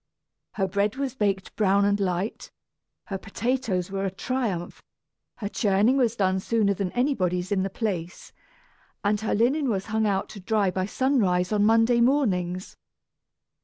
Her 0.53 0.67
bread 0.67 0.95
was 0.95 1.13
baked 1.13 1.55
brown 1.55 1.85
and 1.85 1.99
light, 1.99 2.49
her 3.05 3.19
potatoes 3.19 3.91
were 3.91 4.03
a 4.03 4.09
triumph, 4.09 4.81
her 5.35 5.47
churning 5.47 5.95
was 5.95 6.15
done 6.15 6.39
sooner 6.39 6.73
than 6.73 6.91
anybody's 6.93 7.51
in 7.51 7.61
the 7.61 7.69
place, 7.69 8.31
and 9.03 9.21
her 9.21 9.35
linen 9.35 9.69
was 9.69 9.85
hung 9.93 10.07
out 10.07 10.27
to 10.29 10.39
dry 10.39 10.71
by 10.71 10.87
sunrise 10.87 11.51
on 11.51 11.65
Monday 11.67 12.01
mornings. 12.01 12.75